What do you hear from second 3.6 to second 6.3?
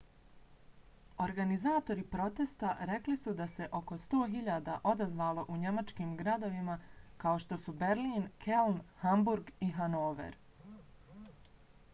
oko 100.000 odazvalo u njemačkim